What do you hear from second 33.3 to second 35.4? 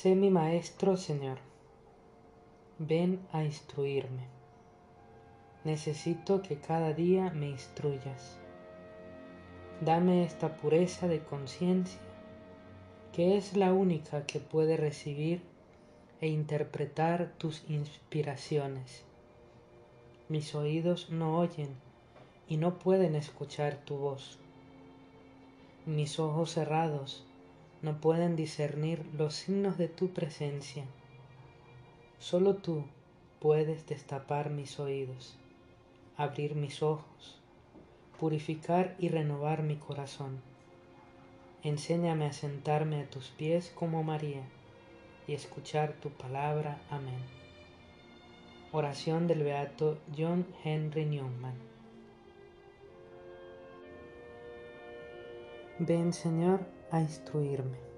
puedes destapar mis oídos,